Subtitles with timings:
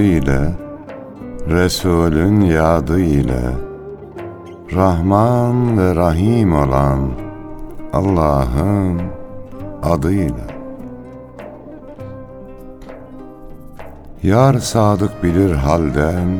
[0.00, 0.52] muradı ile
[1.48, 3.56] Resulün yadı ile
[4.74, 7.10] Rahman ve Rahim olan
[7.92, 9.02] Allah'ın
[9.82, 10.50] adıyla.
[14.22, 16.38] Yar sadık bilir halden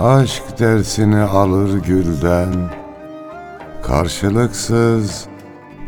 [0.00, 2.54] Aşk dersini alır gülden
[3.82, 5.26] Karşılıksız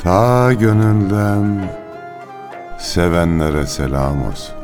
[0.02, 1.70] ta gönülden
[2.78, 4.63] Sevenlere selam olsun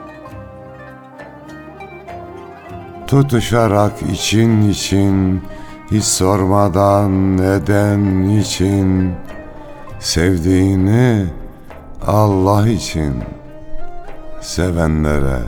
[3.11, 5.41] Tutuşarak için için
[5.91, 9.13] Hiç sormadan neden için.
[9.99, 11.25] Sevdiğini
[12.07, 13.13] Allah için
[14.41, 15.39] Sevenlere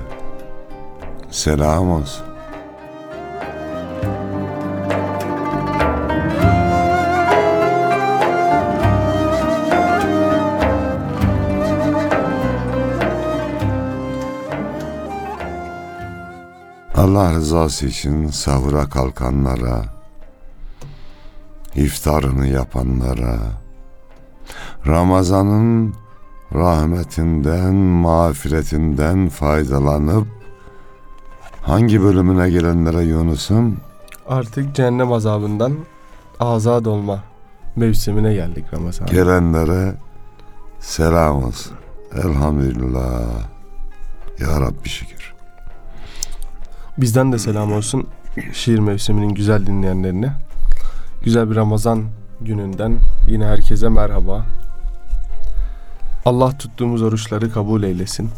[1.31, 2.32] selam olsun
[17.03, 19.85] Allah rızası için sahura kalkanlara,
[21.75, 23.37] iftarını yapanlara,
[24.87, 25.95] Ramazan'ın
[26.53, 30.27] rahmetinden, mağfiretinden faydalanıp
[31.61, 33.77] hangi bölümüne gelenlere Yunus'um?
[34.27, 35.73] Artık cehennem azabından
[36.39, 37.23] azad olma
[37.75, 39.07] mevsimine geldik Ramazan.
[39.07, 39.93] Gelenlere
[40.79, 41.73] selam olsun.
[42.15, 43.21] Elhamdülillah.
[44.39, 45.12] Ya Rabbi şükür.
[46.97, 48.07] Bizden de selam olsun
[48.53, 50.33] şiir mevsiminin güzel dinleyenlerine.
[51.23, 52.03] Güzel bir Ramazan
[52.41, 54.45] gününden yine herkese merhaba.
[56.25, 58.29] Allah tuttuğumuz oruçları kabul eylesin.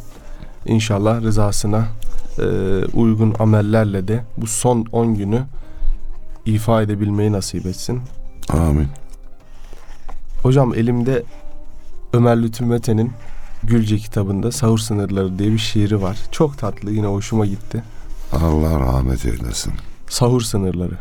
[0.65, 1.85] İnşallah rızasına
[2.39, 2.45] e,
[2.93, 5.43] uygun amellerle de bu son 10 günü
[6.45, 8.01] ifa edebilmeyi nasip etsin.
[8.49, 8.87] Amin.
[10.43, 11.23] Hocam elimde
[12.13, 13.11] Ömer Lütfü Mete'nin
[13.63, 16.17] Gülce kitabında Sahur Sınırları diye bir şiiri var.
[16.31, 17.83] Çok tatlı yine hoşuma gitti.
[18.31, 19.73] Allah rahmet eylesin.
[20.09, 20.97] Sahur Sınırları.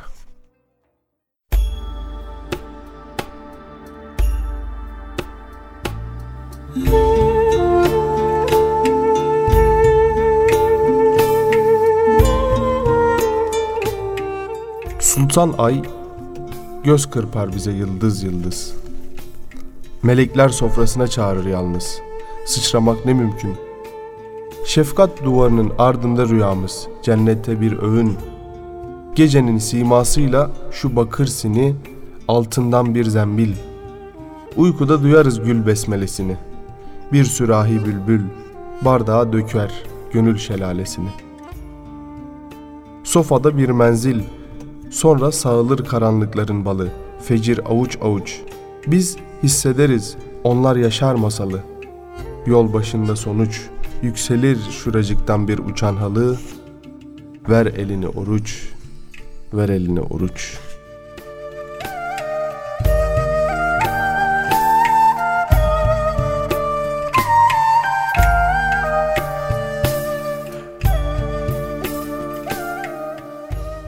[15.01, 15.83] Sultan Ay
[16.84, 18.75] göz kırpar bize yıldız yıldız.
[20.03, 21.99] Melekler sofrasına çağırır yalnız.
[22.47, 23.57] Sıçramak ne mümkün.
[24.67, 28.17] Şefkat duvarının ardında rüyamız, cennette bir öğün.
[29.15, 31.75] Gecenin simasıyla şu bakır sini,
[32.29, 33.53] altından bir zembil.
[34.57, 36.37] Uykuda duyarız gül besmelesini.
[37.13, 38.21] Bir sürahi bülbül,
[38.85, 39.73] bardağa döker
[40.13, 41.11] gönül şelalesini.
[43.05, 44.21] Sofada bir menzil,
[44.91, 46.89] sonra sağılır karanlıkların balı,
[47.23, 48.41] fecir avuç avuç.
[48.87, 51.61] Biz hissederiz, onlar yaşar masalı.
[52.47, 53.63] Yol başında sonuç,
[54.04, 56.38] yükselir şuracıktan bir uçan halı.
[57.48, 58.69] Ver elini oruç,
[59.53, 60.59] ver elini oruç.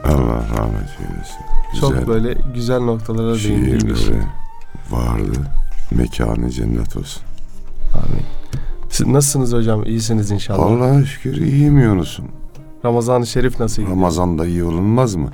[0.04, 1.80] Allah rahmet eylesin.
[1.80, 4.00] Çok böyle güzel noktalara değindirmiş.
[4.00, 4.22] şiirleri
[4.90, 5.38] vardı.
[5.90, 7.22] Mekanı cennet olsun.
[7.94, 8.45] Amin.
[8.96, 9.84] Siz nasılsınız hocam?
[9.84, 10.66] İyisiniz inşallah.
[10.66, 12.24] Allah'a şükür iyiyim Yunus'um.
[12.84, 13.96] Ramazan-ı Şerif nasıl gidiyor?
[13.96, 15.30] Ramazan'da iyi olunmaz mı?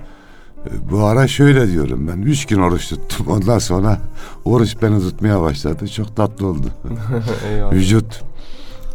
[0.66, 2.22] E, Bu ara şöyle diyorum ben.
[2.22, 3.26] Üç gün oruç tuttum.
[3.28, 3.98] Ondan sonra
[4.44, 5.88] oruç beni tutmaya başladı.
[5.88, 6.66] Çok tatlı oldu.
[7.72, 8.24] Vücut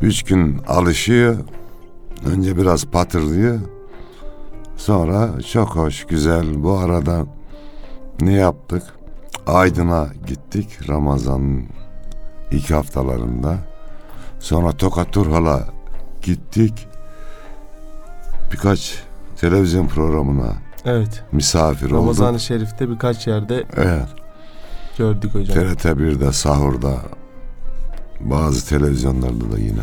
[0.02, 1.36] üç gün alışıyor.
[2.25, 3.60] Önce biraz patırlıyor.
[4.78, 6.64] Sonra çok hoş, güzel.
[6.64, 7.25] Bu arada
[8.22, 8.84] ne yaptık?
[9.48, 11.64] Aydın'a gittik Ramazan'ın
[12.52, 13.58] ilk haftalarında.
[14.39, 15.63] Sonra Tokat Turhal'a
[16.22, 16.88] gittik.
[18.51, 19.04] Birkaç
[19.39, 20.54] televizyon programına
[20.86, 21.24] Evet.
[21.31, 22.42] misafir Ramazan-ı olduk.
[22.42, 24.07] Şerif'te birkaç yerde Evet.
[24.98, 25.56] gördük hocam.
[25.56, 26.95] TRT 1'de, Sahur'da,
[28.19, 29.81] bazı televizyonlarda da yine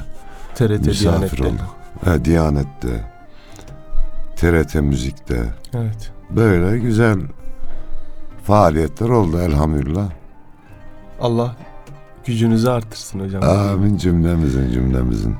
[0.55, 1.45] TRT misafir Diyanet'te.
[1.47, 1.77] olduk.
[2.05, 3.05] He, Diyanet'te,
[4.37, 5.45] TRT Müzik'te.
[5.75, 6.11] Evet.
[6.31, 7.19] Böyle güzel
[8.45, 10.09] faaliyetler oldu elhamdülillah.
[11.21, 11.57] Allah
[12.27, 13.43] gücünüzü artırsın hocam.
[13.43, 15.37] Amin cümlemizin cümlemizin.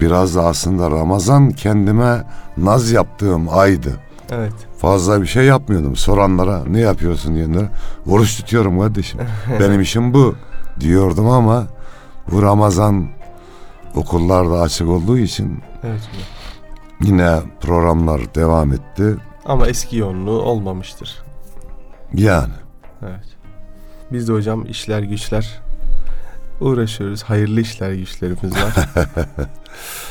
[0.00, 2.24] Biraz da aslında Ramazan kendime
[2.56, 3.92] naz yaptığım aydı.
[4.30, 4.52] Evet.
[4.78, 5.96] Fazla bir şey yapmıyordum.
[5.96, 7.68] Soranlara ne yapıyorsun diyenlere
[8.06, 9.20] oruç tutuyorum kardeşim.
[9.60, 10.34] Benim işim bu
[10.80, 11.66] diyordum ama
[12.30, 13.08] bu Ramazan
[13.94, 16.10] okullarda açık olduğu için Evet
[17.00, 19.16] yine programlar devam etti.
[19.44, 21.22] Ama eski yoğunluğu olmamıştır.
[22.14, 22.52] Yani
[23.02, 23.36] Evet.
[24.12, 25.60] Biz de hocam işler güçler
[26.60, 27.22] uğraşıyoruz.
[27.22, 28.74] Hayırlı işler güçlerimiz var.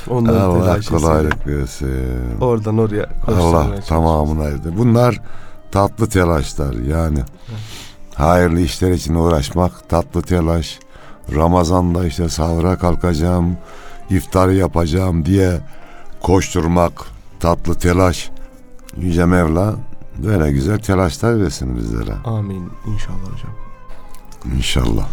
[0.09, 2.41] Onları Allah kolaylık versin.
[2.41, 4.77] Oradan oraya Allah tamamına erdi.
[4.77, 5.21] Bunlar
[5.71, 7.19] tatlı telaşlar yani.
[8.15, 10.79] Hayırlı işler için uğraşmak tatlı telaş.
[11.35, 13.57] Ramazan'da işte sahura kalkacağım,
[14.09, 15.59] iftar yapacağım diye
[16.21, 16.91] koşturmak
[17.39, 18.29] tatlı telaş.
[18.97, 19.75] Yüce Mevla
[20.17, 23.55] böyle güzel telaşlar versin bizlere Amin inşallah hocam.
[24.57, 25.07] inşallah.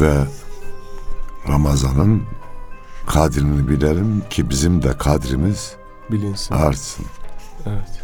[0.00, 0.14] Ve
[1.48, 2.22] Ramazan'ın
[3.06, 5.72] kadrini bilelim ki bizim de kadrimiz
[6.10, 6.54] Bilinsin.
[6.54, 7.06] artsın.
[7.66, 8.00] Evet.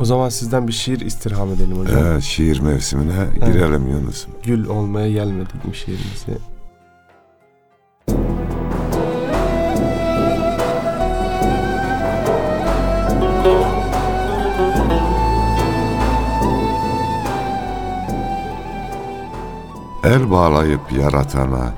[0.00, 1.98] O zaman sizden bir şiir istirham edelim hocam.
[2.06, 4.32] Evet, şiir mevsimine girelim Yunus'um.
[4.42, 6.38] Gül olmaya gelmedik mi şiirimizi?
[20.04, 21.72] El bağlayıp yaratana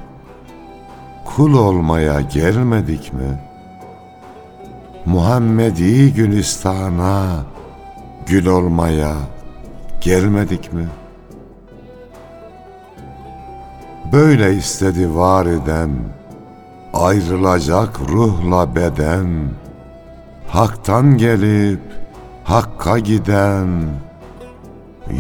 [1.25, 3.41] kul olmaya gelmedik mi?
[5.07, 7.45] Muhammedi Gülistan'a
[8.27, 9.15] gül olmaya
[10.01, 10.87] gelmedik mi?
[14.13, 15.91] Böyle istedi var eden
[16.95, 19.27] ayrılacak ruhla beden
[20.49, 21.81] Hak'tan gelip
[22.45, 23.69] Hakk'a giden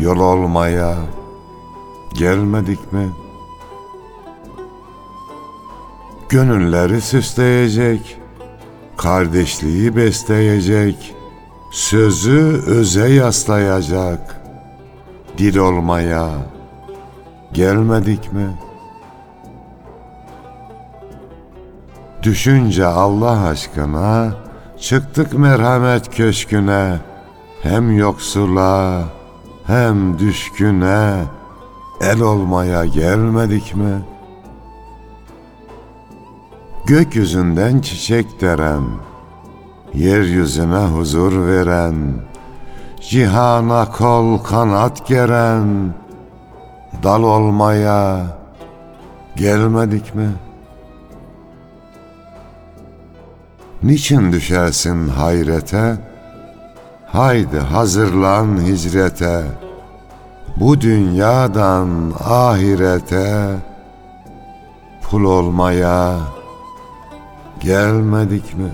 [0.00, 0.96] yol olmaya
[2.18, 3.08] gelmedik mi?
[6.28, 8.18] Gönülleri süsleyecek,
[8.96, 11.14] kardeşliği besleyecek,
[11.72, 14.40] sözü öze yaslayacak,
[15.38, 16.30] dil olmaya
[17.52, 18.58] gelmedik mi?
[22.22, 24.34] Düşünce Allah aşkına
[24.80, 26.98] çıktık merhamet köşküne,
[27.62, 29.04] hem yoksula
[29.66, 31.22] hem düşküne
[32.00, 34.02] el olmaya gelmedik mi?
[36.86, 38.84] Gökyüzünden çiçek deren,
[39.94, 41.94] yeryüzüne huzur veren,
[43.00, 45.94] cihana kol kanat geren,
[47.02, 48.26] dal olmaya
[49.36, 50.32] gelmedik mi?
[53.82, 55.96] Niçin düşersin hayrete?
[57.06, 59.65] Haydi hazırlan hicrete.
[60.60, 63.56] Bu dünyadan ahirete
[65.02, 66.18] pul olmaya
[67.60, 68.70] gelmedik mi?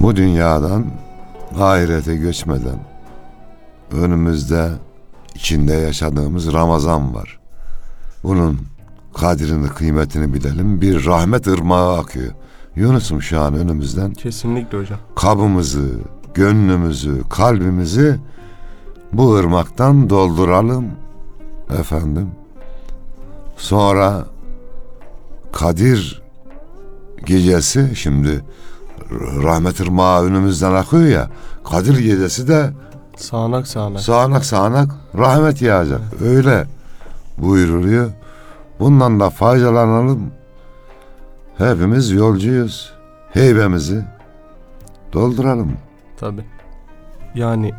[0.00, 0.84] Bu dünyadan
[1.60, 2.78] ahirete göçmeden
[3.92, 4.85] önümüzde
[5.36, 7.38] içinde yaşadığımız Ramazan var.
[8.22, 8.58] Bunun
[9.14, 10.80] kadrini, kıymetini bilelim.
[10.80, 12.32] Bir rahmet ırmağı akıyor.
[12.76, 14.98] Yunus'um şu an önümüzden Kesinlikle hocam.
[15.16, 15.90] kabımızı,
[16.34, 18.20] gönlümüzü, kalbimizi
[19.12, 20.86] bu ırmaktan dolduralım
[21.80, 22.30] efendim.
[23.56, 24.26] Sonra
[25.52, 26.22] Kadir
[27.26, 28.44] gecesi şimdi
[29.42, 31.30] rahmet ırmağı önümüzden akıyor ya.
[31.64, 32.70] Kadir gecesi de
[33.16, 34.00] Sağanak sağanak.
[34.00, 36.00] sağanak sağanak rahmet yağacak.
[36.24, 36.66] Öyle
[37.38, 38.10] buyuruluyor.
[38.80, 40.30] Bundan da faydalanalım.
[41.58, 42.92] Hepimiz yolcuyuz.
[43.32, 44.04] Heybemizi
[45.12, 45.72] dolduralım.
[46.20, 46.40] Tabi.
[47.34, 47.72] Yani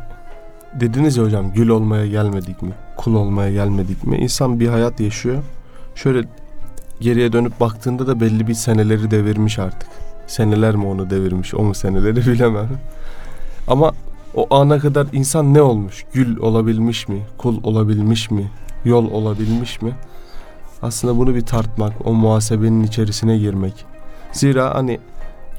[0.73, 2.73] dediniz ya hocam gül olmaya gelmedik mi?
[2.97, 4.17] Kul olmaya gelmedik mi?
[4.17, 5.43] İnsan bir hayat yaşıyor.
[5.95, 6.27] Şöyle
[6.99, 9.89] geriye dönüp baktığında da belli bir seneleri devirmiş artık.
[10.27, 12.67] Seneler mi onu devirmiş, o mu seneleri bilemem.
[13.67, 13.93] Ama
[14.37, 16.05] o ana kadar insan ne olmuş?
[16.13, 17.21] Gül olabilmiş mi?
[17.37, 18.51] Kul olabilmiş mi?
[18.85, 19.95] Yol olabilmiş mi?
[20.81, 23.85] Aslında bunu bir tartmak, o muhasebenin içerisine girmek.
[24.31, 24.99] Zira hani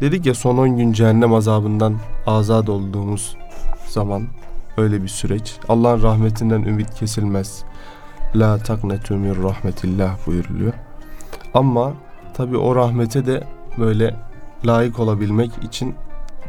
[0.00, 3.36] dedik ya son 10 gün cehennem azabından azat olduğumuz
[3.88, 4.22] zaman
[4.76, 5.56] öyle bir süreç.
[5.68, 7.62] Allah'ın rahmetinden ümit kesilmez.
[8.34, 10.72] La taknetu min rahmetillah buyuruluyor.
[11.54, 11.92] Ama
[12.34, 13.44] tabi o rahmete de
[13.78, 14.16] böyle
[14.66, 15.94] layık olabilmek için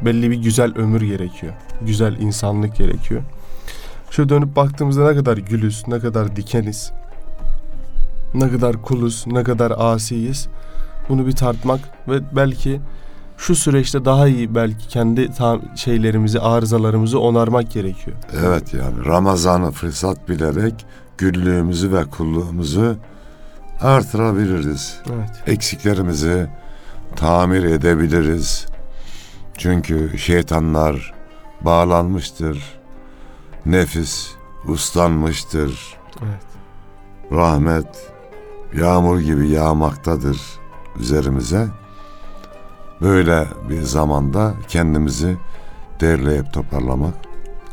[0.06, 1.54] belli bir güzel ömür gerekiyor.
[1.82, 3.22] Güzel insanlık gerekiyor.
[4.12, 6.92] Şöyle dönüp baktığımızda ne kadar gülüz, ne kadar dikeniz,
[8.34, 10.48] ne kadar kuluz, ne kadar asiyiz.
[11.10, 12.82] Bunu bir tartmak ve belki
[13.38, 15.30] şu süreçte daha iyi belki kendi
[15.76, 18.18] şeylerimizi, arızalarımızı onarmak gerekiyor.
[18.46, 20.86] Evet yani Ramazan'ı fırsat bilerek
[21.18, 22.96] güllüğümüzü ve kulluğumuzu
[23.82, 24.98] artırabiliriz.
[25.14, 25.30] Evet.
[25.48, 26.48] Eksiklerimizi
[27.16, 28.66] tamir edebiliriz.
[29.60, 31.14] Çünkü şeytanlar
[31.62, 32.80] bağlanmıştır.
[33.66, 34.32] Nefis
[34.68, 35.98] uslanmıştır.
[36.24, 36.46] Evet.
[37.32, 38.12] Rahmet
[38.74, 40.42] yağmur gibi yağmaktadır
[41.00, 41.68] üzerimize.
[43.02, 45.38] Böyle bir zamanda kendimizi
[46.02, 47.14] derleyip toparlamak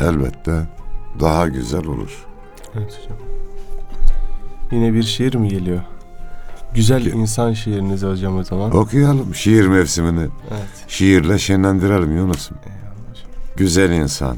[0.00, 0.66] elbette
[1.21, 2.26] daha güzel olur.
[2.75, 3.19] Evet hocam.
[4.71, 5.83] Yine bir şiir mi geliyor?
[6.76, 8.76] Güzel insan şiiriniz hocam o zaman.
[8.76, 10.21] Okuyalım şiir mevsimini.
[10.50, 10.85] Evet.
[10.88, 12.56] Şiirle şenlendirelim Yunus'um.
[13.56, 14.37] Güzel insan.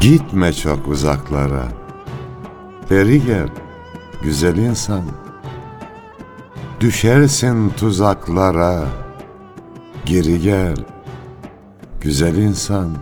[0.00, 1.68] Gitme çok uzaklara.
[2.90, 3.48] Beri gel,
[4.22, 5.02] güzel insan.
[6.86, 8.84] Düşersin tuzaklara.
[10.04, 10.76] Geri gel,
[12.00, 12.96] güzel insan.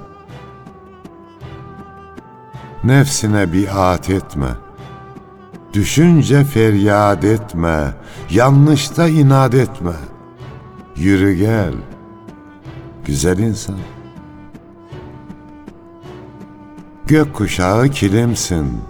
[2.85, 4.49] Nefsine biat etme.
[5.73, 7.95] Düşünce feryat etme.
[8.31, 9.95] Yanlışta inat etme.
[10.97, 11.75] Yürü gel,
[13.07, 13.79] güzel insan.
[17.07, 18.81] Gök kuşağı kilimsin.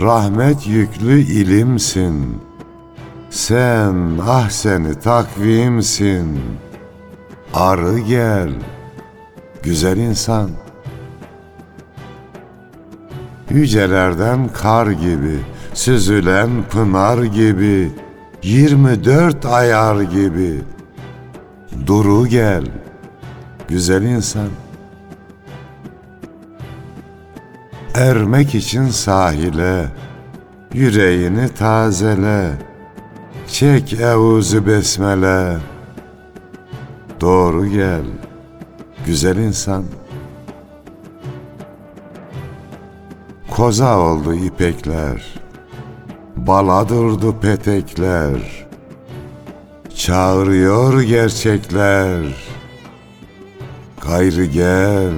[0.00, 2.51] Rahmet yüklü ilimsin.
[3.32, 6.40] Sen ah seni takvimsin.
[7.54, 8.50] Arı gel,
[9.62, 10.50] güzel insan.
[13.50, 15.38] Yücelerden kar gibi,
[15.74, 17.92] süzülen pınar gibi,
[18.42, 20.60] 24 ayar gibi.
[21.86, 22.64] Duru gel,
[23.68, 24.48] güzel insan.
[27.94, 29.86] Ermek için sahile,
[30.74, 32.71] yüreğini tazele.
[33.52, 35.58] Çek evuzu besmele.
[37.20, 38.04] Doğru gel,
[39.06, 39.84] güzel insan.
[43.50, 45.34] Koza oldu ipekler,
[46.36, 48.66] bala durdu petekler.
[49.96, 52.24] Çağırıyor gerçekler.
[54.00, 55.14] Gayrı gel,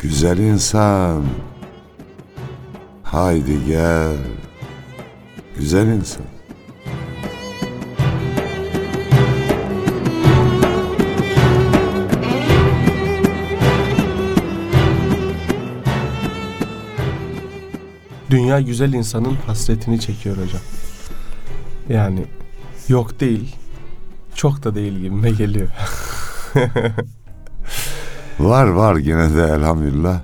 [0.00, 1.24] güzel insan.
[3.02, 4.16] Haydi gel,
[5.58, 6.25] güzel insan.
[18.36, 20.60] Dünya güzel insanın hasretini çekiyor hocam.
[21.88, 22.24] Yani
[22.88, 23.56] yok değil,
[24.34, 25.68] çok da değil gibime geliyor.
[28.40, 30.20] Var var yine de elhamdülillah.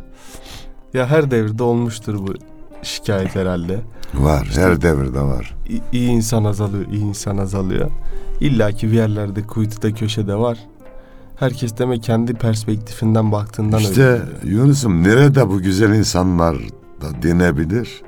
[0.95, 2.35] ya her devirde olmuştur bu
[2.83, 3.81] şikayet herhalde.
[4.15, 5.55] Var, her devirde var.
[5.93, 7.91] İyi insan azalıyor, iyi insan azalıyor.
[8.41, 10.59] İlla ki bir yerlerde kuytuda köşede var.
[11.37, 13.89] Herkes demek kendi perspektifinden baktığından öyle.
[13.91, 14.23] İşte.
[14.45, 16.57] Yunus'um nerede bu güzel insanlar
[17.03, 18.03] da denebilir?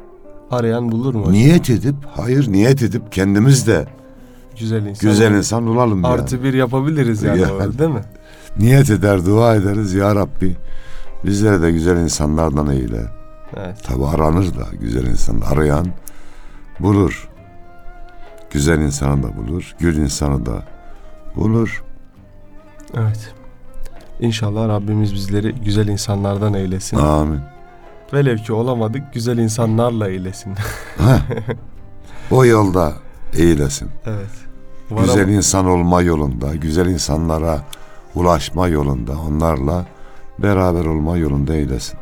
[0.51, 1.21] Arayan bulur mu?
[1.21, 1.33] hocam?
[1.33, 3.87] Niyet edip, hayır niyet edip kendimiz de
[4.61, 5.11] Güzel insan.
[5.11, 6.07] güzel insan olalım yani.
[6.15, 7.53] Artı bir yapabiliriz yani, Yani.
[7.53, 8.03] o, değil mi?
[8.59, 10.57] Niyet eder, dua ederiz ya Rabbi.
[11.25, 13.03] Bizlere de güzel insanlardan eyle.
[13.57, 13.85] Evet.
[13.85, 15.87] Tabi aranır da güzel insan arayan
[16.81, 17.29] bulur.
[18.51, 20.65] Güzel insanı da bulur, gül insanı da
[21.37, 21.85] bulur.
[22.97, 23.35] Evet.
[24.21, 26.97] İnşallah Rabbimiz bizleri güzel insanlardan eylesin.
[26.97, 27.41] Amin.
[28.15, 30.55] Velev ki olamadık güzel insanlarla eylesin.
[30.99, 31.21] Heh.
[32.31, 32.93] o yolda
[33.37, 33.89] eğilesin.
[34.07, 34.31] evet.
[35.01, 37.61] Güzel Varam- insan olma yolunda, güzel insanlara
[38.15, 39.85] ulaşma yolunda, onlarla
[40.39, 41.99] beraber olma yolunda eylesin.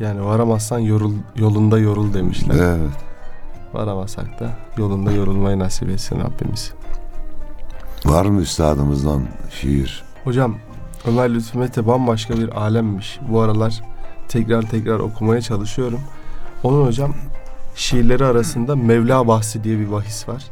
[0.00, 2.54] Yani varamazsan yorul, yolunda yorul demişler.
[2.54, 2.90] Evet.
[3.72, 6.72] Varamasak da yolunda yorulmayı nasip etsin Rabbimiz.
[8.04, 10.04] Var mı üstadımızdan şiir?
[10.24, 10.54] Hocam
[11.06, 13.18] Ömer Lütfü Mete bambaşka bir alemmiş.
[13.28, 13.82] Bu aralar
[14.28, 16.00] tekrar tekrar okumaya çalışıyorum.
[16.62, 17.14] Onun hocam
[17.74, 20.44] şiirleri arasında Mevla bahsi diye bir bahis var.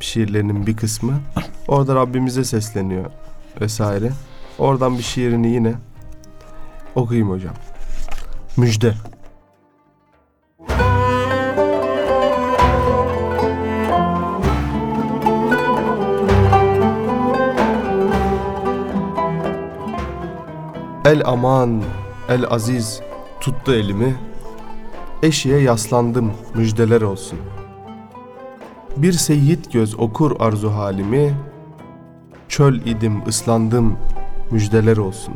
[0.00, 1.20] Şiirlerinin bir kısmı.
[1.68, 3.04] Orada Rabbimize sesleniyor
[3.60, 4.12] vesaire.
[4.58, 5.74] Oradan bir şiirini yine
[6.94, 7.54] okuyayım hocam.
[8.56, 8.94] Müjde.
[21.04, 21.82] El aman,
[22.28, 23.00] el aziz
[23.40, 24.14] tuttu elimi.
[25.22, 27.38] Eşiğe yaslandım müjdeler olsun.
[28.96, 31.34] Bir seyyid göz okur arzu halimi.
[32.48, 33.98] Çöl idim, ıslandım,
[34.50, 35.34] müjdeler olsun.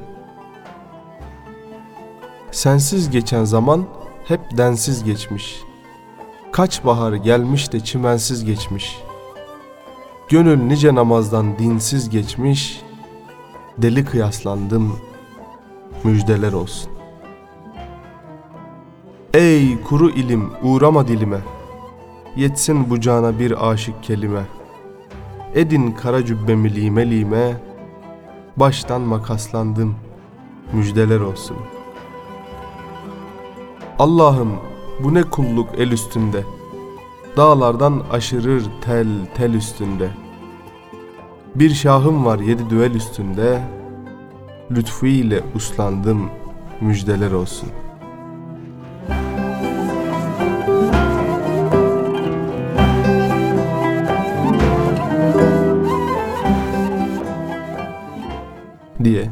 [2.50, 3.84] Sensiz geçen zaman
[4.24, 5.56] hep densiz geçmiş.
[6.52, 8.98] Kaç bahar gelmiş de çimensiz geçmiş.
[10.28, 12.82] Gönül nice namazdan dinsiz geçmiş.
[13.78, 14.98] Deli kıyaslandım,
[16.04, 16.92] müjdeler olsun.
[19.34, 21.38] Ey kuru ilim uğrama dilime.
[22.36, 24.42] Yetsin bucağına bir aşık kelime.
[25.54, 27.56] Edin kara cübbemi lime lime.
[28.56, 29.96] Baştan makaslandım.
[30.72, 31.56] Müjdeler olsun.
[33.98, 34.52] Allah'ım
[35.04, 36.44] bu ne kulluk el üstünde.
[37.36, 40.10] Dağlardan aşırır tel tel üstünde.
[41.54, 43.62] Bir şahım var yedi düvel üstünde.
[44.70, 46.30] Lütfu ile uslandım.
[46.80, 47.86] Müjdeler olsun.''
[59.06, 59.30] diye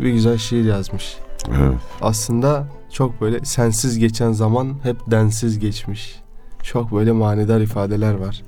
[0.00, 1.16] bir güzel şiir yazmış.
[1.48, 1.78] Evet.
[2.00, 6.20] Aslında çok böyle sensiz geçen zaman hep densiz geçmiş.
[6.62, 8.42] Çok böyle manidar ifadeler var.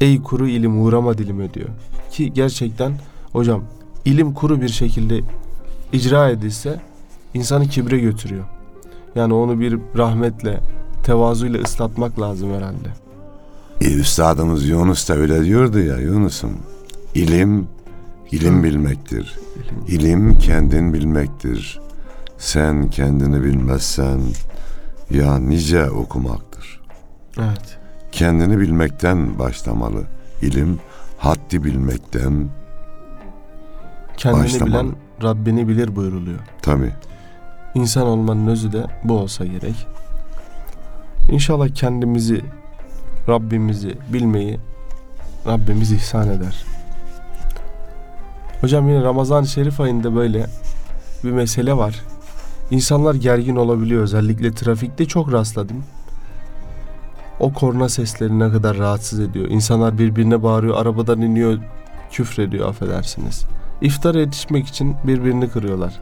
[0.00, 1.68] Ey kuru ilim uğrama dilime diyor.
[2.10, 2.92] Ki gerçekten
[3.32, 3.64] hocam
[4.04, 5.20] ilim kuru bir şekilde
[5.92, 6.80] icra edilse
[7.34, 8.44] insanı kibre götürüyor.
[9.14, 10.60] Yani onu bir rahmetle,
[11.02, 12.88] tevazuyla ıslatmak lazım herhalde.
[13.80, 16.58] E, Üstadımız Yunus da öyle diyordu ya Yunus'um.
[17.14, 17.66] İlim,
[18.30, 19.38] ilim bilmektir.
[19.88, 21.80] İlim kendin bilmektir.
[22.38, 24.20] Sen kendini bilmezsen
[25.10, 26.80] ya nice okumaktır.
[27.38, 27.78] Evet.
[28.12, 30.02] Kendini bilmekten başlamalı.
[30.42, 30.78] İlim
[31.18, 32.48] haddi bilmekten
[34.22, 34.70] Kendini Başlamalı.
[34.70, 36.38] bilen Rabbini bilir buyruluyor.
[36.62, 36.92] tabi.
[37.74, 39.86] İnsan olmanın özü de bu olsa gerek.
[41.30, 42.40] İnşallah kendimizi,
[43.28, 44.60] Rabbimizi bilmeyi
[45.46, 46.64] Rabbimiz ihsan eder.
[48.60, 50.46] Hocam yine Ramazan-ı Şerif ayında böyle
[51.24, 52.02] bir mesele var.
[52.70, 54.02] İnsanlar gergin olabiliyor.
[54.02, 55.84] Özellikle trafikte çok rastladım.
[57.40, 59.48] O korna sesleri ne kadar rahatsız ediyor.
[59.48, 61.58] İnsanlar birbirine bağırıyor, arabadan iniyor,
[62.10, 63.46] küfrediyor affedersiniz.
[63.82, 66.00] İftara yetişmek için birbirini kırıyorlar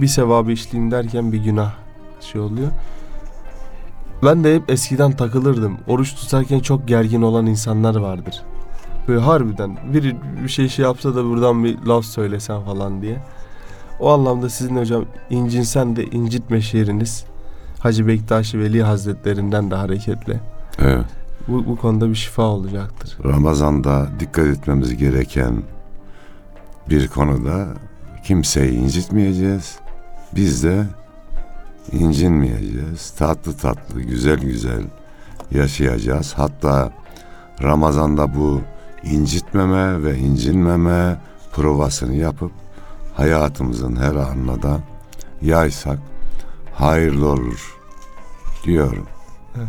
[0.00, 1.72] bir sevabı işleyeyim derken bir günah
[2.20, 2.68] şey oluyor.
[4.24, 5.78] Ben de hep eskiden takılırdım.
[5.88, 8.42] Oruç tutarken çok gergin olan insanlar vardır.
[9.08, 13.16] Böyle harbiden biri bir şey şey yapsa da buradan bir laf söylesen falan diye.
[14.00, 17.24] O anlamda sizin hocam incinsen de incitme şiiriniz
[17.80, 20.40] Hacı Bektaşi Veli Hazretlerinden de hareketle.
[20.78, 21.04] Evet.
[21.48, 23.18] Bu, bu konuda bir şifa olacaktır.
[23.24, 25.62] Ramazan'da dikkat etmemiz gereken
[26.88, 27.66] bir konuda
[28.24, 29.78] kimseyi incitmeyeceğiz.
[30.34, 30.86] Biz de
[31.92, 33.10] incinmeyeceğiz.
[33.10, 34.82] Tatlı tatlı, güzel güzel
[35.50, 36.34] yaşayacağız.
[36.36, 36.92] Hatta
[37.62, 38.60] Ramazan'da bu
[39.02, 41.20] incitmeme ve incinmeme
[41.52, 42.52] provasını yapıp
[43.14, 44.80] hayatımızın her anına da
[45.42, 45.98] yaysak
[46.74, 47.78] hayırlı olur
[48.64, 49.06] diyorum.
[49.56, 49.66] Evet.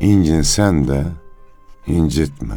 [0.00, 1.04] İncinsen de
[1.86, 2.54] incitme.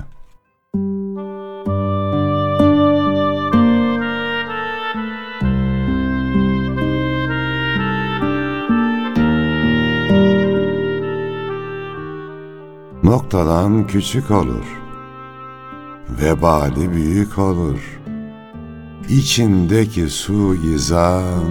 [13.09, 14.65] Noktadan küçük olur.
[16.21, 17.99] Vebali büyük olur.
[19.09, 21.43] İçindeki su izan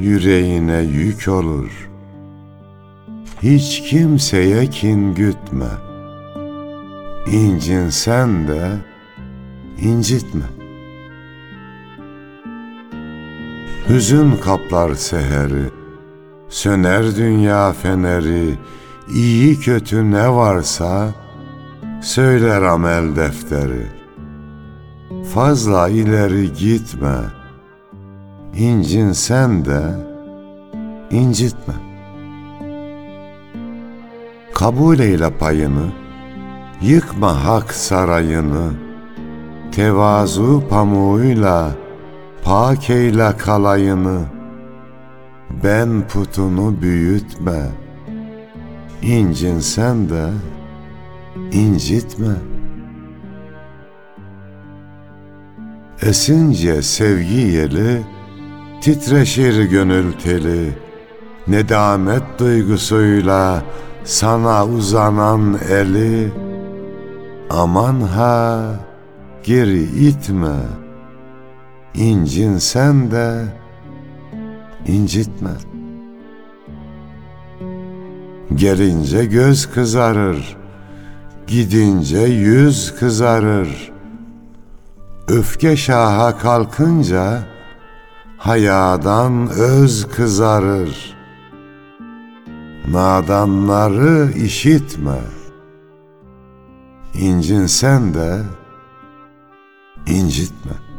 [0.00, 1.90] yüreğine yük olur.''
[3.42, 5.70] Hiç kimseye kin gütme.
[7.32, 8.70] İncinsen de
[9.82, 10.44] incitme.
[13.88, 15.70] Hüzün kaplar seheri,
[16.48, 18.58] söner dünya feneri,
[19.14, 21.08] iyi kötü ne varsa
[22.02, 23.86] söyler amel defteri.
[25.34, 27.16] Fazla ileri gitme,
[28.56, 29.82] incinsen de
[31.10, 31.74] incitme.
[34.54, 35.86] Kabul eyle payını,
[36.82, 38.70] yıkma hak sarayını,
[39.72, 41.70] tevazu pamuğuyla
[42.44, 44.20] pak eyle kalayını,
[45.64, 47.60] ben putunu büyütme,
[49.02, 50.30] incinsen de
[51.52, 52.34] incitme.
[56.02, 58.02] Esince sevgi yeli,
[58.80, 60.72] titreşir gönül teli,
[61.48, 63.62] nedamet duygusuyla
[64.04, 66.32] sana uzanan eli.
[67.50, 68.74] Aman ha
[69.44, 70.56] geri itme.
[71.94, 73.44] İncinsen de
[74.86, 75.50] incitme
[78.54, 80.56] gelince göz kızarır
[81.46, 83.90] gidince yüz kızarır
[85.30, 87.42] Öfke şaha kalkınca
[88.38, 91.16] hayadan öz kızarır.
[92.88, 95.18] Nadanları işitme.
[97.14, 98.42] İncinsen de
[100.06, 100.89] incitme.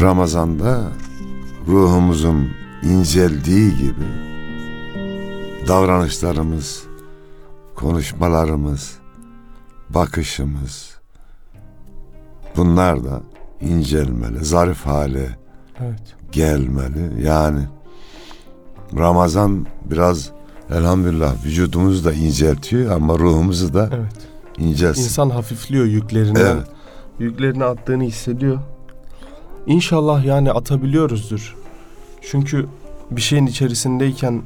[0.00, 0.82] Ramazanda
[1.68, 2.50] ruhumuzun
[2.82, 4.06] inceldiği gibi
[5.68, 6.82] davranışlarımız,
[7.74, 8.98] konuşmalarımız,
[9.90, 10.90] bakışımız
[12.56, 13.20] bunlar da
[13.60, 15.38] incelmeli, zarif hale
[15.80, 16.16] Evet.
[16.32, 17.26] gelmeli.
[17.26, 17.60] Yani
[18.98, 20.30] Ramazan biraz
[20.70, 24.28] elhamdülillah vücudumuzu da inceltiyor ama ruhumuzu da Evet.
[24.58, 25.02] incelsin.
[25.02, 26.56] İnsan hafifliyor yüklerinden.
[26.56, 26.66] Evet.
[27.18, 28.58] Yüklerini attığını hissediyor.
[29.66, 31.56] İnşallah yani atabiliyoruzdur.
[32.22, 32.66] Çünkü
[33.10, 34.42] bir şeyin içerisindeyken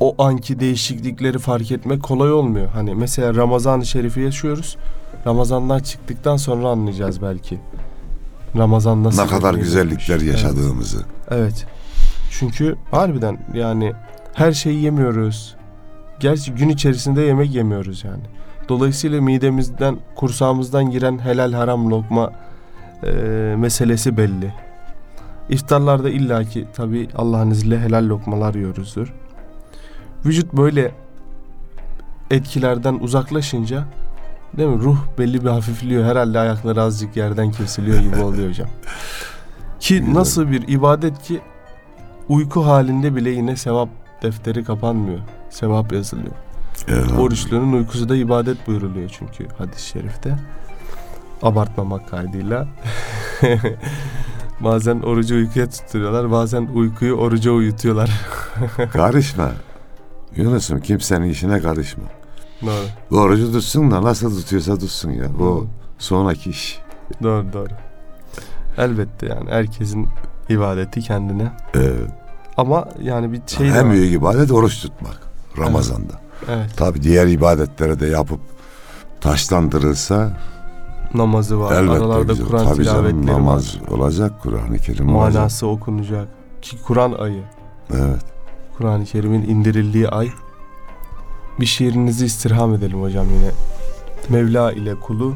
[0.00, 2.68] o anki değişiklikleri fark etmek kolay olmuyor.
[2.68, 4.76] Hani mesela Ramazan-ı Şerif'i yaşıyoruz.
[5.26, 7.60] Ramazandan çıktıktan sonra anlayacağız belki.
[8.56, 10.42] Ramazan nasıl ne kadar güzellikler şeymiş.
[10.42, 11.04] yaşadığımızı.
[11.30, 11.40] Evet.
[11.40, 11.66] evet.
[12.30, 13.92] Çünkü harbiden yani
[14.34, 15.54] her şeyi yemiyoruz.
[16.20, 18.22] Gerçi gün içerisinde yemek yemiyoruz yani.
[18.68, 22.32] Dolayısıyla midemizden, kursağımızdan giren helal haram lokma
[23.06, 23.10] e,
[23.58, 24.54] meselesi belli.
[25.48, 29.12] İftarlarda illaki tabi Allah'ın izniyle helal lokmalar yiyoruzdur.
[30.26, 30.92] Vücut böyle
[32.30, 33.84] etkilerden uzaklaşınca
[34.56, 34.82] değil mi?
[34.82, 36.04] Ruh belli bir hafifliyor.
[36.04, 38.68] Herhalde ayakları azıcık yerden kesiliyor gibi oluyor hocam.
[39.80, 41.40] Ki nasıl bir ibadet ki
[42.28, 43.88] uyku halinde bile yine sevap
[44.22, 45.18] defteri kapanmıyor.
[45.50, 46.34] Sevap yazılıyor.
[46.88, 47.18] Elhamdülillah.
[47.18, 50.36] Oruçlunun uykusu da ibadet buyuruluyor çünkü hadis-i şerifte.
[51.42, 52.66] Abartmamak kaydıyla.
[54.60, 58.10] bazen orucu uykuya tutturuyorlar, bazen uykuyu oruca uyutuyorlar.
[58.92, 59.52] Karışma.
[60.36, 62.04] Yunus'um kimsenin işine karışma.
[62.62, 65.24] doğru, Orucu tutsun da nasıl tutuyorsa tutsun ya.
[65.40, 65.64] O Hı.
[65.98, 66.78] sonraki iş.
[67.22, 67.70] doğru, doğru.
[68.78, 70.08] Elbette yani herkesin
[70.48, 71.52] ibadeti kendine.
[71.74, 72.10] Evet.
[72.56, 73.90] Ama yani bir şey en var.
[73.90, 75.20] büyük ibadet oruç tutmak
[75.58, 76.12] Ramazan'da.
[76.48, 78.40] Evet, Tabi diğer ibadetlere de yapıp
[79.20, 80.30] taşlandırılsa
[81.14, 81.74] namazı var.
[81.82, 82.46] elbette Aralarda güzel.
[82.46, 83.96] Kur'an Tabii canım tilavetleri namaz var.
[83.98, 85.34] olacak, Kur'an-ı Kerim olacak.
[85.34, 86.28] Manası okunacak.
[86.62, 87.42] Ki Kur'an ayı.
[87.94, 88.22] Evet.
[88.78, 90.30] Kur'an-ı Kerim'in indirildiği ay.
[91.60, 93.50] Bir şiirinizi istirham edelim hocam yine.
[94.28, 95.34] Mevla ile kulu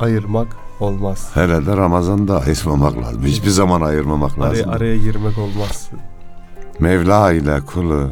[0.00, 1.30] ayırmak olmaz.
[1.34, 3.22] Hele de Ramazan'da ayırmamak lazım.
[3.24, 4.70] Hiçbir zaman ayırmamak Araya, lazım.
[4.70, 5.90] araya girmek olmaz.
[6.80, 8.10] Mevla ile kulu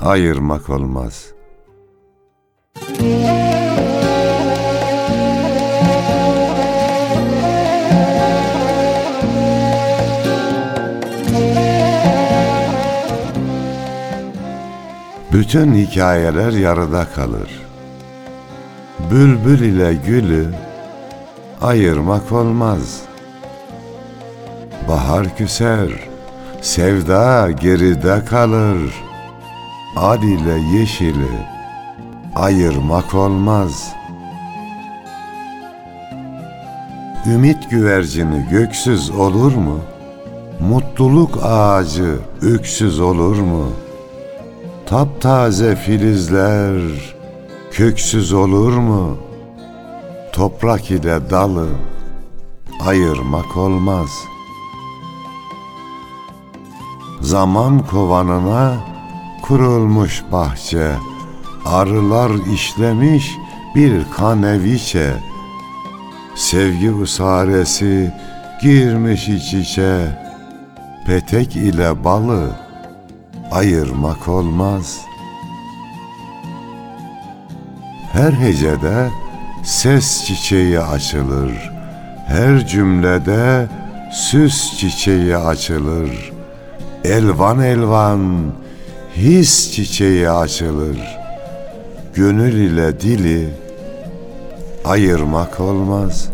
[0.00, 1.26] ayırmak olmaz.
[15.42, 17.50] Bütün hikayeler yarıda kalır.
[19.10, 20.46] Bülbül ile gülü
[21.62, 23.00] ayırmak olmaz.
[24.88, 25.88] Bahar küser,
[26.60, 28.94] sevda geride kalır.
[29.96, 31.32] Ad ile yeşili
[32.34, 33.92] ayırmak olmaz.
[37.26, 39.78] Ümit güvercini göksüz olur mu?
[40.60, 43.81] Mutluluk ağacı öksüz olur mu?
[44.92, 46.80] Taptaze filizler
[47.70, 49.16] köksüz olur mu?
[50.32, 51.68] Toprak ile dalı
[52.86, 54.08] ayırmak olmaz.
[57.20, 58.74] Zaman kovanına
[59.42, 60.92] kurulmuş bahçe,
[61.64, 63.36] arılar işlemiş
[63.74, 65.12] bir kaneviçe.
[66.34, 68.12] Sevgi usaresi
[68.62, 70.18] girmiş iç içe,
[71.06, 72.61] petek ile balı
[73.52, 75.00] ayırmak olmaz.
[78.12, 79.08] Her hecede
[79.62, 81.72] ses çiçeği açılır.
[82.26, 83.68] Her cümlede
[84.12, 86.32] süs çiçeği açılır.
[87.04, 88.52] Elvan elvan
[89.16, 90.98] his çiçeği açılır.
[92.14, 93.50] Gönül ile dili
[94.84, 96.28] ayırmak olmaz.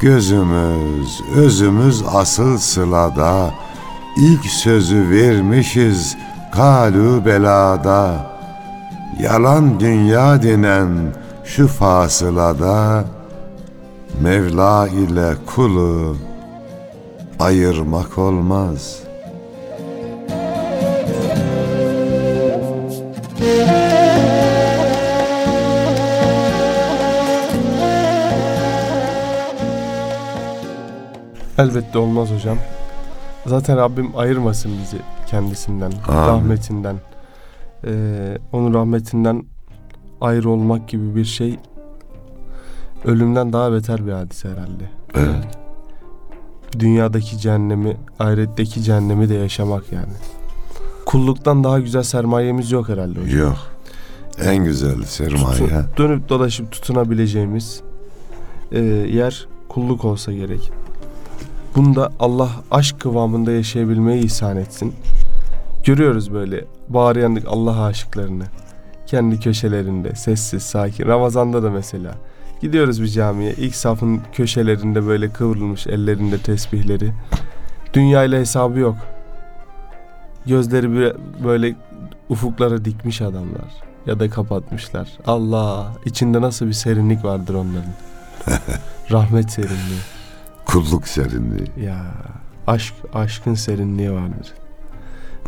[0.00, 3.50] Gözümüz, özümüz asıl sılada,
[4.16, 6.16] ilk sözü vermişiz
[6.52, 8.30] kalu belada.
[9.20, 10.88] Yalan dünya denen
[11.44, 13.04] şu fasılada,
[14.20, 16.16] Mevla ile kulu
[17.38, 19.00] ayırmak olmaz.
[31.58, 32.58] Elbette olmaz hocam.
[33.46, 36.18] Zaten Rabbim ayırmasın bizi kendisinden, Amin.
[36.28, 36.96] rahmetinden.
[37.86, 39.44] Ee, onun rahmetinden
[40.20, 41.58] ayrı olmak gibi bir şey
[43.04, 44.84] ölümden daha beter bir hadise herhalde.
[45.14, 45.58] Evet.
[46.78, 50.12] Dünyadaki cehennemi, ahiretteki cehennemi de yaşamak yani.
[51.06, 53.38] Kulluktan daha güzel sermayemiz yok herhalde hocam.
[53.40, 53.56] Yok.
[54.44, 55.56] En güzel sermaye.
[55.58, 57.80] Tutun- dönüp dolaşıp tutunabileceğimiz
[58.72, 58.80] e,
[59.12, 60.72] yer kulluk olsa gerek.
[61.76, 64.94] Bunda Allah aşk kıvamında yaşayabilmeyi ihsan etsin.
[65.84, 68.44] Görüyoruz böyle bağırayan Allah aşıklarını.
[69.06, 71.06] Kendi köşelerinde sessiz sakin.
[71.06, 72.14] Ramazanda da mesela.
[72.60, 73.52] Gidiyoruz bir camiye.
[73.52, 77.12] ilk safın köşelerinde böyle kıvrılmış ellerinde tesbihleri.
[77.94, 78.96] Dünya ile hesabı yok.
[80.46, 81.76] Gözleri böyle
[82.28, 85.08] ufuklara dikmiş adamlar ya da kapatmışlar.
[85.26, 87.92] Allah içinde nasıl bir serinlik vardır onların.
[89.10, 90.19] Rahmet serinliği.
[90.72, 91.66] Kulluk serinliği.
[91.86, 92.04] Ya
[92.66, 94.52] aşk aşkın serinliği vardır.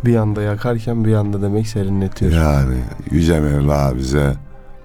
[0.05, 2.31] Bir yanda yakarken bir yanda demek serinletiyor.
[2.31, 2.75] Yani
[3.11, 4.33] Yüce Mevla bize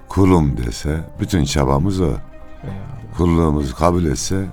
[0.08, 2.04] kulum dese bütün çabamız o.
[2.04, 3.16] Eyvallah.
[3.16, 4.44] Kulluğumuzu kabul etse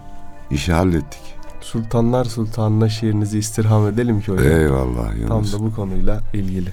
[0.52, 1.22] işi hallettik.
[1.62, 4.48] Sultanlar Sultanına şiirinizi istirham edelim ki hocam.
[4.48, 5.54] Eyvallah Tam Yunus.
[5.54, 6.70] da bu konuyla ilgili.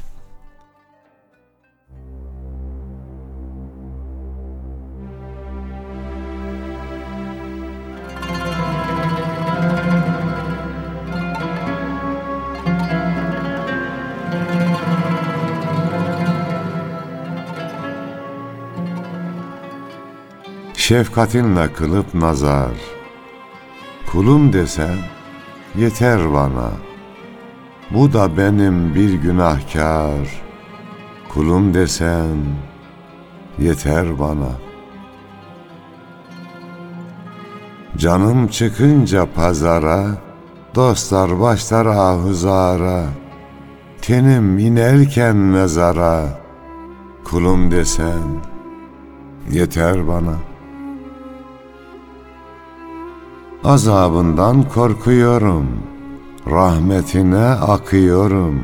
[20.82, 22.72] Şefkatinle kılıp nazar.
[24.12, 24.96] Kulum desen
[25.76, 26.70] yeter bana.
[27.90, 30.42] Bu da benim bir günahkar.
[31.28, 32.36] Kulum desen
[33.58, 34.52] yeter bana.
[37.96, 40.06] Canım çıkınca pazara,
[40.74, 43.04] dostlar başlar ahuzara.
[44.00, 46.40] Tenim inerken mezara,
[47.24, 48.42] kulum desen
[49.50, 50.51] yeter bana.
[53.64, 55.66] Azabından korkuyorum,
[56.50, 58.62] rahmetine akıyorum.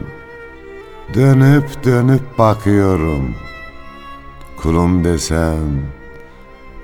[1.14, 3.34] Dönüp dönüp bakıyorum.
[4.56, 5.82] Kulum desen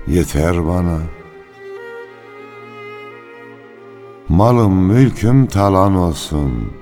[0.07, 0.98] yeter bana.
[4.29, 6.72] Malım mülküm talan olsun.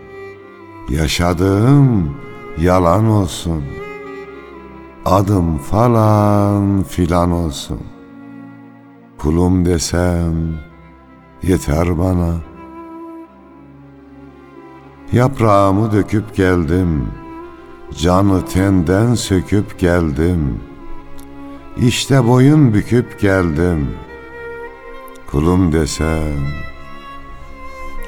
[0.88, 2.16] Yaşadığım
[2.58, 3.64] yalan olsun.
[5.04, 7.80] Adım falan filan olsun.
[9.18, 10.71] Kulum desem
[11.42, 12.34] yeter bana.
[15.12, 17.08] Yaprağımı döküp geldim.
[17.98, 20.60] Canı tenden söküp geldim.
[21.76, 23.90] İşte boyun büküp geldim.
[25.30, 26.46] Kulum desem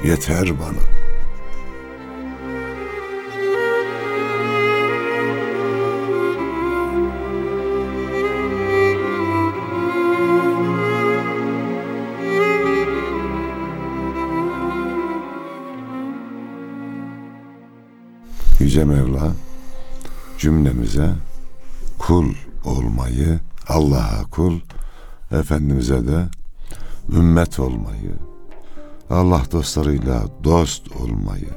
[0.03, 0.94] yeter bana.
[18.75, 19.31] Yüce Mevla
[20.37, 21.09] cümlemize
[21.99, 22.33] kul
[22.65, 24.59] olmayı, Allah'a kul,
[25.31, 26.25] Efendimiz'e de
[27.09, 28.11] ümmet olmayı,
[29.09, 31.49] Allah dostlarıyla dost olmayı,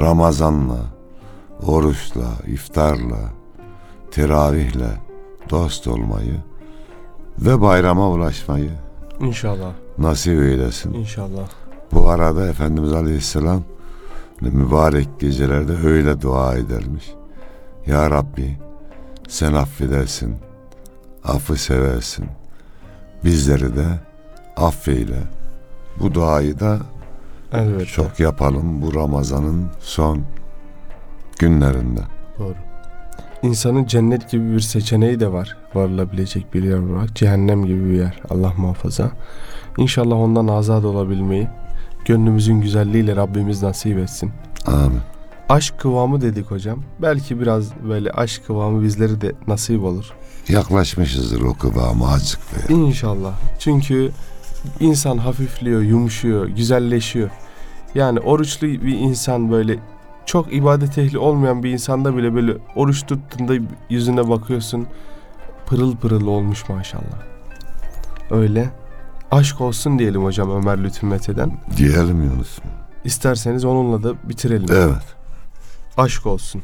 [0.00, 0.80] Ramazan'la,
[1.62, 3.32] oruçla, iftarla,
[4.10, 5.00] teravihle
[5.50, 6.36] dost olmayı
[7.38, 8.70] ve bayrama ulaşmayı
[9.20, 9.72] İnşallah.
[9.98, 10.94] nasip eylesin.
[10.94, 11.48] İnşallah.
[11.92, 13.62] Bu arada Efendimiz Aleyhisselam
[14.50, 17.04] mübarek gecelerde öyle dua edermiş.
[17.86, 18.58] Ya Rabbi
[19.28, 20.36] sen affedersin,
[21.24, 22.26] affı seversin.
[23.24, 23.86] Bizleri de
[24.56, 25.18] affeyle.
[26.00, 26.78] Bu duayı da
[27.52, 27.84] Elbette.
[27.84, 30.20] çok yapalım bu Ramazan'ın son
[31.38, 32.00] günlerinde.
[32.38, 32.54] Doğru.
[33.42, 35.56] İnsanın cennet gibi bir seçeneği de var.
[35.74, 37.16] Varılabilecek bir yer olarak.
[37.16, 38.20] Cehennem gibi bir yer.
[38.30, 39.10] Allah muhafaza.
[39.78, 41.48] İnşallah ondan azat olabilmeyi
[42.04, 44.32] gönlümüzün güzelliğiyle Rabbimiz nasip etsin.
[44.66, 45.00] Amin.
[45.48, 46.82] Aşk kıvamı dedik hocam.
[47.02, 50.12] Belki biraz böyle aşk kıvamı bizleri de nasip olur.
[50.48, 52.74] Yaklaşmışızdır o kıvama azıcık be.
[52.74, 53.32] İnşallah.
[53.58, 54.10] Çünkü
[54.80, 57.30] insan hafifliyor, yumuşuyor, güzelleşiyor.
[57.94, 59.78] Yani oruçlu bir insan böyle
[60.26, 63.54] çok ibadet ehli olmayan bir insanda bile böyle oruç tuttuğunda
[63.90, 64.86] yüzüne bakıyorsun
[65.66, 67.22] pırıl pırıl olmuş maşallah.
[68.30, 68.70] Öyle
[69.34, 71.52] aşk olsun diyelim hocam Ömer Lütfü Mete'den.
[71.76, 72.58] Diyelim Yunus.
[73.04, 74.66] İsterseniz onunla da bitirelim.
[74.72, 75.16] Evet.
[75.96, 76.62] Aşk olsun.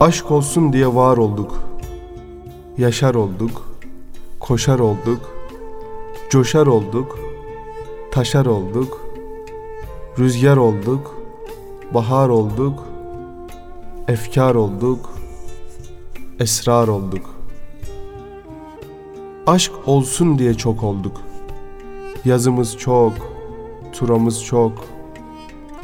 [0.00, 1.60] Aşk olsun diye var olduk.
[2.78, 3.68] Yaşar olduk.
[4.40, 5.20] Koşar olduk.
[6.30, 7.23] Coşar olduk
[8.14, 9.00] Taşar olduk.
[10.18, 11.14] Rüzgar olduk.
[11.94, 12.82] Bahar olduk.
[14.08, 15.10] Efkar olduk.
[16.40, 17.34] Esrar olduk.
[19.46, 21.20] Aşk olsun diye çok olduk.
[22.24, 23.12] Yazımız çok,
[23.92, 24.72] turamız çok.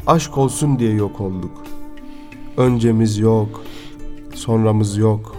[0.07, 1.63] Aşk olsun diye yok olduk.
[2.57, 3.61] Öncemiz yok,
[4.35, 5.35] sonramız yok.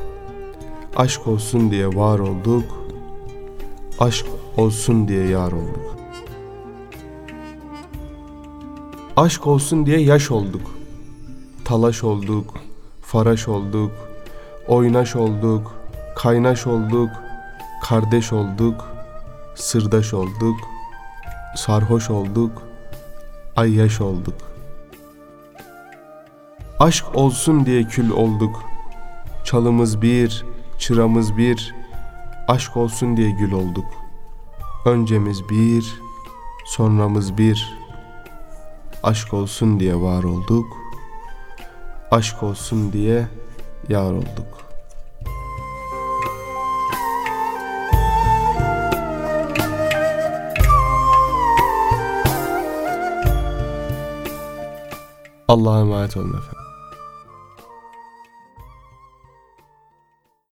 [0.97, 2.65] Aşk olsun diye var olduk.
[4.01, 4.27] Aşk
[4.57, 6.02] olsun diye yar olduk.
[9.23, 10.71] Aşk olsun diye yaş olduk.
[11.65, 12.55] Talaş olduk,
[13.03, 13.91] faraş olduk,
[14.69, 15.75] oynaş olduk,
[16.17, 17.11] kaynaş olduk,
[17.83, 18.89] kardeş olduk,
[19.55, 20.57] sırdaş olduk,
[21.57, 22.63] sarhoş olduk,
[23.57, 24.35] ayyaş olduk.
[26.81, 28.63] Aşk olsun diye kül olduk.
[29.45, 30.45] Çalımız bir,
[30.79, 31.75] çıramız bir,
[32.49, 33.87] aşk olsun diye gül olduk.
[34.87, 36.01] Öncemiz bir,
[36.65, 37.82] sonramız bir,
[39.03, 40.77] aşk olsun diye var olduk.
[42.11, 43.29] Aşk olsun diye
[43.88, 44.62] yar olduk.
[55.49, 56.62] Allah'a emanet olun efendim.